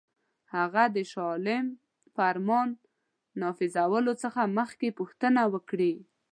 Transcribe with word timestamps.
هغه 0.55 0.83
د 0.95 0.97
شاه 1.11 1.27
عالم 1.31 1.65
فرمان 2.15 2.69
نافذولو 3.41 4.13
څخه 4.23 4.41
مخکي 4.57 4.89
پوښتنه 4.99 5.41
وکړي. 5.53 5.93